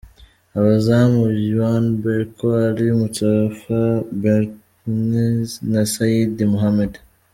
[0.57, 3.81] Abazamu: Yaw Berko, Ali Mustapha
[4.21, 6.93] Barthez na Saidi Mohammed.